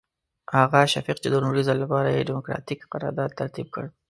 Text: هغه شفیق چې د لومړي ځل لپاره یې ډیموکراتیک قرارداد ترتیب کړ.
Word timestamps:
هغه 0.57 0.79
شفیق 0.93 1.17
چې 1.23 1.27
د 1.29 1.35
لومړي 1.43 1.61
ځل 1.67 1.77
لپاره 1.83 2.07
یې 2.15 2.27
ډیموکراتیک 2.29 2.79
قرارداد 2.91 3.31
ترتیب 3.39 3.67
کړ. 3.75 3.83